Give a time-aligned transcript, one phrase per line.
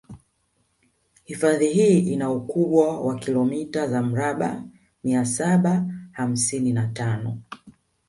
[1.23, 4.63] Hifadhi hii ina ukubwa wa kilomita za mraba
[5.03, 7.41] mia saba hamsini na tano